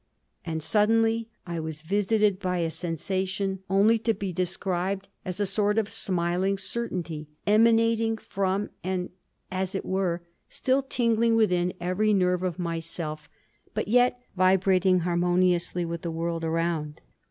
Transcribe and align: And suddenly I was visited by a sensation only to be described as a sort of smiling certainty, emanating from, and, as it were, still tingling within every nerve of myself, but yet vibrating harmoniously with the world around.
And 0.43 0.63
suddenly 0.63 1.29
I 1.45 1.59
was 1.59 1.83
visited 1.83 2.39
by 2.39 2.57
a 2.57 2.71
sensation 2.71 3.59
only 3.69 3.99
to 3.99 4.15
be 4.15 4.33
described 4.33 5.09
as 5.23 5.39
a 5.39 5.45
sort 5.45 5.77
of 5.77 5.89
smiling 5.91 6.57
certainty, 6.57 7.29
emanating 7.45 8.17
from, 8.17 8.71
and, 8.83 9.11
as 9.51 9.75
it 9.75 9.85
were, 9.85 10.23
still 10.49 10.81
tingling 10.81 11.35
within 11.35 11.73
every 11.79 12.15
nerve 12.15 12.41
of 12.41 12.57
myself, 12.57 13.29
but 13.75 13.87
yet 13.89 14.19
vibrating 14.35 15.01
harmoniously 15.01 15.85
with 15.85 16.01
the 16.01 16.09
world 16.09 16.43
around. 16.43 16.99